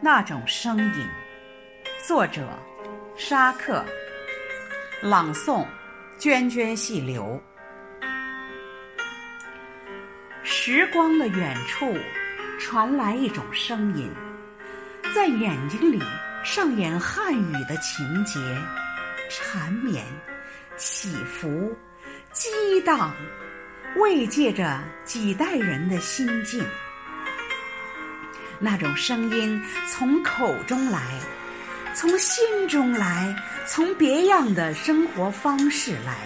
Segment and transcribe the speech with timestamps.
[0.00, 1.08] 那种声音，
[2.06, 2.46] 作者
[3.16, 3.82] 沙克，
[5.02, 5.66] 朗诵
[6.18, 7.40] 涓涓细流。
[10.42, 11.96] 时光的远处
[12.60, 14.12] 传来一种声音，
[15.14, 16.00] 在眼睛里
[16.44, 18.38] 上演汉语的情节，
[19.30, 20.04] 缠绵、
[20.76, 21.74] 起伏、
[22.32, 23.12] 激荡，
[23.96, 26.62] 慰藉着几代人的心境。
[28.58, 31.00] 那种声音从口中来，
[31.94, 33.34] 从心中来，
[33.66, 36.16] 从别样的生活方式来，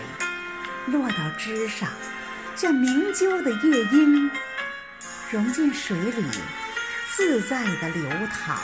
[0.86, 1.88] 落到枝上，
[2.54, 4.30] 像鸣啾的夜莺，
[5.30, 6.24] 融进水里，
[7.16, 8.56] 自在地流淌，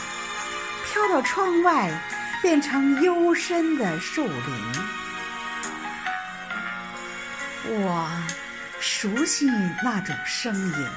[0.85, 1.91] 飘到窗外，
[2.41, 4.35] 变成幽深的树林。
[7.69, 8.09] 我
[8.79, 9.45] 熟悉
[9.83, 10.87] 那种声音。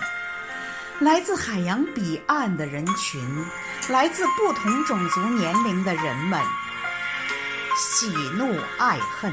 [1.00, 3.46] 来自海洋彼岸的人群，
[3.88, 6.38] 来自不同种族年龄的人们，
[7.74, 9.32] 喜怒爱恨，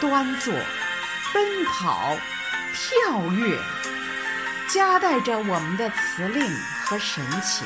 [0.00, 0.52] 端坐，
[1.32, 2.16] 奔跑，
[2.74, 3.56] 跳跃，
[4.66, 6.44] 夹带着我们的词令
[6.84, 7.64] 和神情。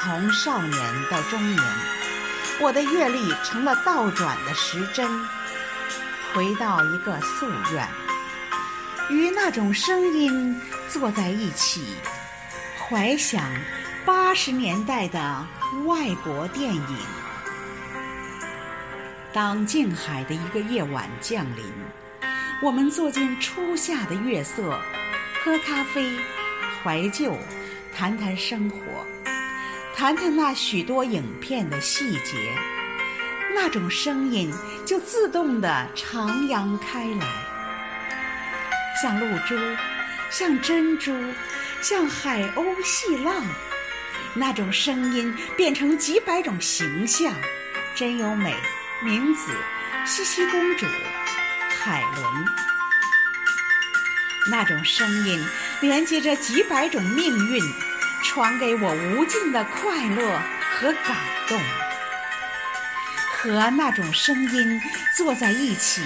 [0.00, 1.62] 从少年到中年，
[2.58, 5.06] 我的阅历成了倒转的时针，
[6.32, 8.07] 回到一个夙愿。
[9.10, 10.54] 与那种声音
[10.88, 11.82] 坐在一起，
[12.78, 13.42] 怀想
[14.04, 15.46] 八十年代的
[15.86, 16.98] 外国电影。
[19.32, 21.64] 当静海的一个夜晚降临，
[22.62, 24.78] 我们坐进初夏的月色，
[25.42, 26.18] 喝咖啡，
[26.82, 27.34] 怀旧，
[27.94, 28.76] 谈谈生活，
[29.96, 32.54] 谈谈那许多影片的细节，
[33.54, 34.52] 那种声音
[34.84, 37.47] 就自动地徜徉开来。
[39.00, 39.56] 像露珠，
[40.28, 41.14] 像珍珠，
[41.80, 43.44] 像海鸥细浪，
[44.34, 47.32] 那种声音变成几百种形象：
[47.94, 48.52] 真优美、
[49.04, 49.52] 明子、
[50.04, 50.84] 茜茜公主、
[51.68, 52.44] 海伦。
[54.50, 55.46] 那种声音
[55.80, 57.62] 连接着几百种命运，
[58.24, 60.40] 传给我无尽的快乐
[60.72, 61.60] 和感动。
[63.36, 64.80] 和那种声音
[65.16, 66.02] 坐在一起，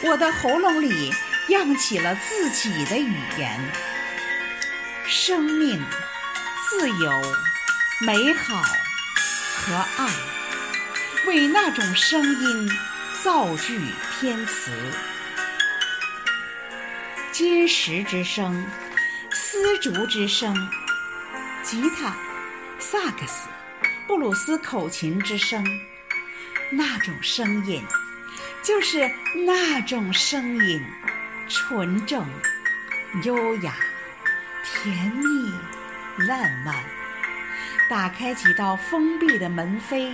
[0.00, 1.12] 我的喉咙里。
[1.48, 3.58] 漾起了自己的语言，
[5.06, 5.82] 生命、
[6.68, 7.22] 自由、
[8.02, 8.60] 美好
[9.56, 10.10] 和爱，
[11.26, 12.70] 为那种声音
[13.22, 13.80] 造句
[14.20, 14.70] 填词。
[17.32, 18.66] 金石之声，
[19.32, 20.54] 丝竹之声，
[21.62, 22.14] 吉他、
[22.78, 23.48] 萨克斯、
[24.06, 25.64] 布鲁斯口琴之声，
[26.70, 27.82] 那种声音，
[28.62, 29.10] 就是
[29.46, 30.84] 那种声音。
[31.48, 32.26] 纯正、
[33.24, 33.74] 优雅、
[34.62, 35.52] 甜蜜、
[36.26, 36.74] 浪漫，
[37.88, 40.12] 打开几道封闭的门扉，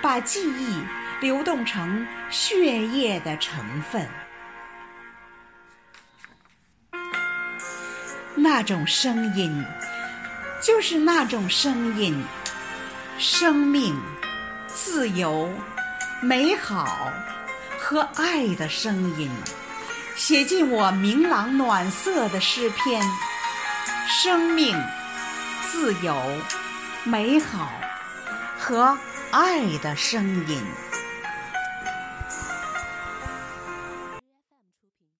[0.00, 0.80] 把记忆
[1.20, 4.08] 流动成血液的成分。
[8.36, 9.64] 那种声音，
[10.62, 12.24] 就是那种声音，
[13.18, 14.00] 生命、
[14.68, 15.52] 自由、
[16.22, 17.12] 美好
[17.80, 19.28] 和爱的声音。
[20.18, 23.00] 写进我明朗暖色的诗篇，
[24.08, 24.76] 生命、
[25.70, 26.12] 自由、
[27.04, 27.70] 美好
[28.58, 28.98] 和
[29.30, 30.60] 爱的声音。